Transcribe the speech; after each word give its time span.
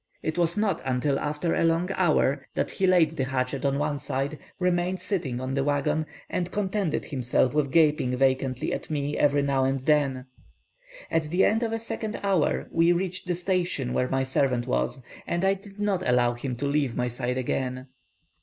It 0.23 0.35
was 0.35 0.57
not 0.57 0.81
until 0.83 1.19
after 1.19 1.53
a 1.53 1.63
long 1.63 1.91
hour 1.93 2.47
that 2.55 2.71
he 2.71 2.87
laid 2.87 3.11
the 3.11 3.25
hatchet 3.25 3.63
on 3.63 3.77
one 3.77 3.99
side, 3.99 4.39
remained 4.57 4.99
sitting 4.99 5.39
on 5.39 5.53
the 5.53 5.63
waggon, 5.63 6.07
and 6.27 6.49
contented 6.51 7.05
himself 7.05 7.53
with 7.53 7.71
gaping 7.71 8.17
vacantly 8.17 8.73
at 8.73 8.89
me 8.89 9.15
every 9.15 9.43
now 9.43 9.63
and 9.63 9.81
then. 9.81 10.25
At 11.11 11.25
the 11.29 11.45
end 11.45 11.61
of 11.61 11.71
a 11.71 11.79
second 11.79 12.19
hour 12.23 12.67
we 12.71 12.91
reached 12.91 13.27
the 13.27 13.35
station 13.35 13.93
where 13.93 14.09
my 14.09 14.23
servant 14.23 14.65
was, 14.65 15.03
and 15.27 15.45
I 15.45 15.53
did 15.53 15.79
not 15.79 16.01
allow 16.01 16.33
him 16.33 16.55
to 16.55 16.65
leave 16.65 16.95
my 16.95 17.07
side 17.07 17.37
again. 17.37 17.85